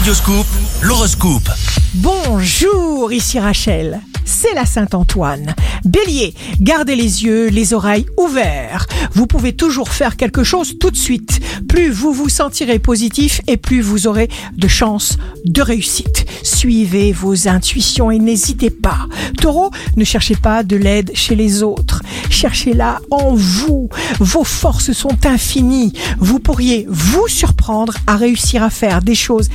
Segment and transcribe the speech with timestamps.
[0.00, 0.46] Radioscoop,
[0.80, 1.50] l'horoscope.
[1.92, 4.00] Bonjour, ici Rachel.
[4.32, 5.56] C'est la Saint-Antoine.
[5.84, 8.86] Bélier, gardez les yeux, les oreilles ouverts.
[9.12, 11.40] Vous pouvez toujours faire quelque chose tout de suite.
[11.68, 16.26] Plus vous vous sentirez positif et plus vous aurez de chances de réussite.
[16.44, 19.08] Suivez vos intuitions et n'hésitez pas.
[19.36, 22.00] Taureau, ne cherchez pas de l'aide chez les autres.
[22.30, 23.88] Cherchez-la en vous.
[24.20, 25.92] Vos forces sont infinies.
[26.18, 29.48] Vous pourriez vous surprendre à réussir à faire des choses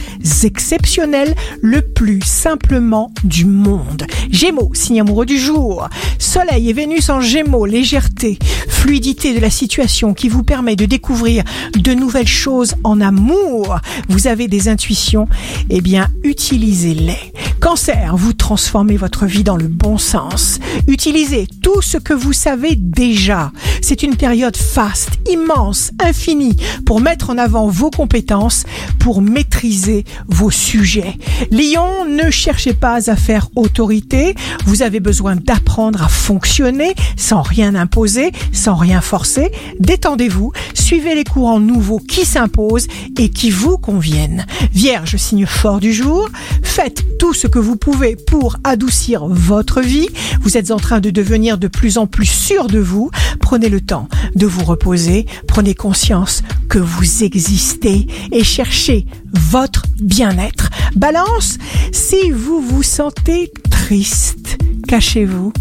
[0.44, 4.06] exceptionnelles le plus simplement du monde.
[4.30, 5.90] Gémeaux, signe amoureux du jour.
[6.20, 8.38] Soleil et Vénus en Gémeaux, légèreté,
[8.68, 11.44] fluidité de la situation qui vous permet de découvrir
[11.76, 13.80] de nouvelles choses en amour.
[14.10, 15.28] Vous avez des intuitions,
[15.70, 17.34] eh bien, utilisez-les.
[17.60, 20.60] Cancer, vous transformez votre vie dans le bon sens.
[20.88, 23.52] Utilisez tout ce que vous savez déjà.
[23.88, 26.56] C'est une période faste, immense, infinie
[26.88, 28.64] pour mettre en avant vos compétences,
[29.00, 31.20] pour maîtriser vos sujets.
[31.52, 34.34] Lion, ne cherchez pas à faire autorité.
[34.66, 39.52] Vous avez besoin d'apprendre à fonctionner sans rien imposer, sans rien forcer.
[39.80, 42.88] Détendez-vous, suivez les courants nouveaux qui s'imposent
[43.20, 44.48] et qui vous conviennent.
[44.74, 46.28] Vierge, signe fort du jour,
[46.64, 50.10] faites tout ce que vous pouvez pour adoucir votre vie.
[50.42, 53.12] Vous êtes en train de devenir de plus en plus sûr de vous.
[53.46, 60.72] Prenez le temps de vous reposer, prenez conscience que vous existez et cherchez votre bien-être.
[60.96, 61.60] Balance,
[61.92, 65.54] si vous vous sentez triste, cachez-vous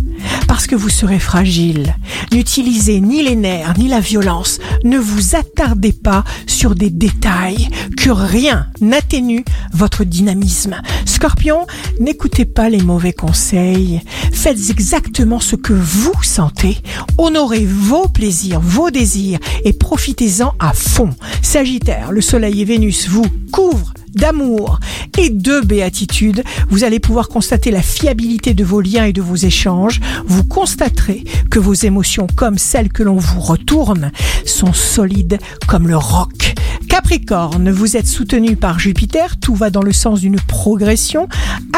[0.47, 1.97] parce que vous serez fragile.
[2.33, 4.59] N'utilisez ni les nerfs ni la violence.
[4.85, 7.69] Ne vous attardez pas sur des détails.
[7.97, 10.81] Que rien n'atténue votre dynamisme.
[11.05, 11.67] Scorpion,
[12.01, 14.03] n'écoutez pas les mauvais conseils.
[14.33, 16.79] Faites exactement ce que vous sentez.
[17.19, 21.11] Honorez vos plaisirs, vos désirs et profitez-en à fond.
[21.43, 24.81] Sagittaire, le soleil et Vénus vous couvrent d'amour
[25.19, 29.37] et de béatitude, vous allez pouvoir constater la fiabilité de vos liens et de vos
[29.37, 30.01] échanges.
[30.27, 34.11] Vous constaterez que vos émotions, comme celles que l'on vous retourne,
[34.45, 36.55] sont solides comme le roc.
[36.89, 41.29] Capricorne, vous êtes soutenu par Jupiter, tout va dans le sens d'une progression,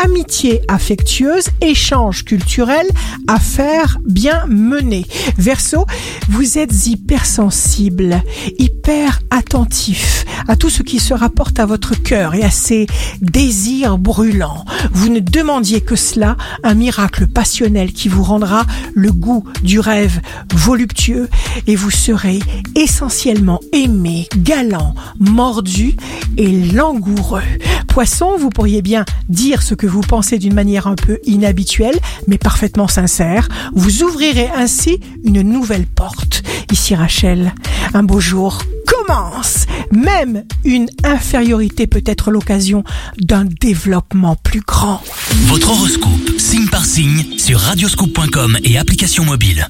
[0.04, 2.86] amitié affectueuse, échange culturel,
[3.28, 5.06] affaires bien menées.
[5.38, 5.86] Verseau,
[6.28, 8.22] vous êtes hypersensible,
[8.58, 12.86] hyper attentif à tout ce qui se rapporte à votre cœur et à ses
[13.20, 14.64] désirs brûlants.
[14.92, 18.64] Vous ne demandiez que cela, un miracle passionnel qui vous rendra
[18.94, 20.20] le goût du rêve
[20.52, 21.28] voluptueux
[21.66, 22.40] et vous serez
[22.74, 25.96] essentiellement aimé, galant, mordu
[26.36, 27.42] et langoureux.
[27.88, 32.38] Poisson, vous pourriez bien dire ce que vous pensez d'une manière un peu inhabituelle, mais
[32.38, 33.48] parfaitement sincère.
[33.74, 36.42] Vous ouvrirez ainsi une nouvelle porte.
[36.72, 37.54] Ici Rachel,
[37.94, 39.66] un beau jour commence.
[39.92, 42.84] Même une infériorité peut être l'occasion
[43.18, 45.02] d'un développement plus grand.
[45.46, 49.66] Votre horoscope, signe par signe, sur radioscoop.com et application mobile.